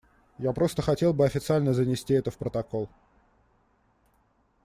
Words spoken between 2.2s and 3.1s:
в протокол.